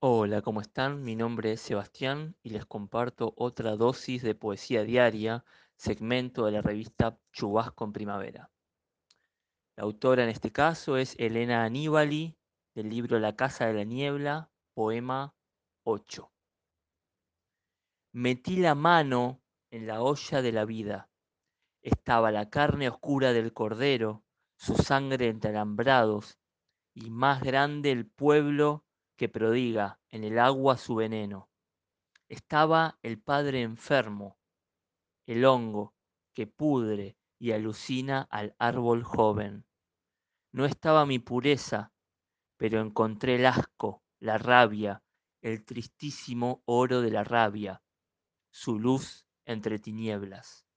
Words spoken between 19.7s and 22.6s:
en la olla de la vida. Estaba la